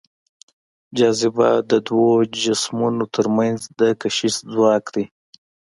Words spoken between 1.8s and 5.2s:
دوو جسمونو تر منځ د کشش ځواک دی.